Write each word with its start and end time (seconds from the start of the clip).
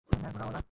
হ্যাঁ, 0.09 0.31
ঘোড়াওয়ালা। 0.33 0.59